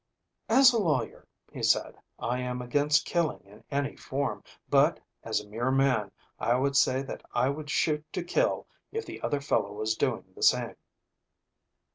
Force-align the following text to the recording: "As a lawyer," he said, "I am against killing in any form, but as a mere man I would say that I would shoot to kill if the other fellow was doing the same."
"As 0.49 0.73
a 0.73 0.79
lawyer," 0.79 1.27
he 1.53 1.61
said, 1.61 1.95
"I 2.17 2.39
am 2.39 2.59
against 2.59 3.05
killing 3.05 3.43
in 3.45 3.63
any 3.69 3.95
form, 3.95 4.43
but 4.67 4.99
as 5.23 5.39
a 5.39 5.47
mere 5.47 5.69
man 5.69 6.09
I 6.39 6.55
would 6.55 6.75
say 6.75 7.03
that 7.03 7.21
I 7.35 7.49
would 7.49 7.69
shoot 7.69 8.03
to 8.13 8.23
kill 8.23 8.65
if 8.91 9.05
the 9.05 9.21
other 9.21 9.41
fellow 9.41 9.73
was 9.73 9.93
doing 9.95 10.25
the 10.35 10.41
same." 10.41 10.75